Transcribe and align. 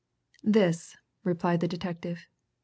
"This," 0.43 0.97
replied 1.23 1.59
the 1.59 1.67
detective. 1.67 2.25